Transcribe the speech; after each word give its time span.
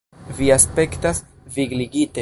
Vi 0.37 0.47
aspektas 0.55 1.23
vigligite. 1.59 2.19